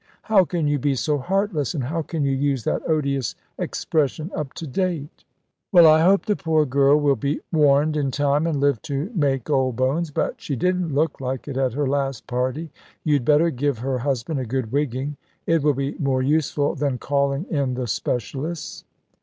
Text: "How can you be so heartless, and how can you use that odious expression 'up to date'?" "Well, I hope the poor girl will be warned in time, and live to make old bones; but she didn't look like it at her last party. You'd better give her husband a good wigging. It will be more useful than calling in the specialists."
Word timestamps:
"How 0.23 0.45
can 0.45 0.65
you 0.65 0.79
be 0.79 0.95
so 0.95 1.19
heartless, 1.19 1.75
and 1.75 1.83
how 1.83 2.01
can 2.01 2.23
you 2.23 2.31
use 2.31 2.63
that 2.63 2.81
odious 2.89 3.35
expression 3.59 4.31
'up 4.33 4.51
to 4.53 4.65
date'?" 4.65 5.25
"Well, 5.71 5.85
I 5.85 6.01
hope 6.01 6.25
the 6.25 6.35
poor 6.35 6.65
girl 6.65 6.97
will 6.99 7.15
be 7.15 7.41
warned 7.51 7.95
in 7.95 8.09
time, 8.09 8.47
and 8.47 8.59
live 8.59 8.81
to 8.81 9.11
make 9.13 9.47
old 9.51 9.75
bones; 9.75 10.09
but 10.09 10.41
she 10.41 10.55
didn't 10.55 10.95
look 10.95 11.21
like 11.21 11.47
it 11.47 11.55
at 11.55 11.73
her 11.73 11.85
last 11.85 12.25
party. 12.25 12.71
You'd 13.03 13.23
better 13.25 13.51
give 13.51 13.77
her 13.77 13.99
husband 13.99 14.39
a 14.39 14.45
good 14.45 14.71
wigging. 14.71 15.17
It 15.45 15.61
will 15.61 15.75
be 15.75 15.93
more 15.99 16.23
useful 16.23 16.73
than 16.73 16.97
calling 16.97 17.45
in 17.51 17.75
the 17.75 17.85
specialists." 17.85 18.83